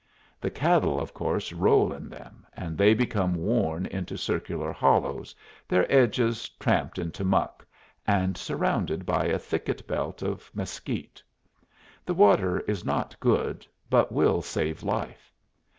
[0.39, 5.35] The cattle, of course, roll in them, and they become worn into circular hollows,
[5.67, 7.63] their edges tramped into muck,
[8.07, 11.21] and surrounded by a thicket belt of mesquite.
[12.03, 15.31] The water is not good, but will save life.